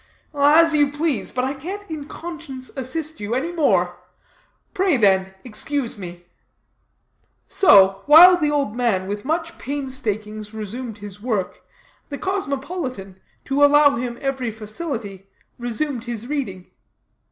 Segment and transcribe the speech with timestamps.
[0.33, 3.97] "As you please, but I can't in conscience assist you any more;
[4.73, 6.25] pray, then, excuse me."
[7.47, 11.61] So, while the old man with much painstakings resumed his work,
[12.09, 15.27] the cosmopolitan, to allow him every facility,
[15.59, 16.71] resumed his reading.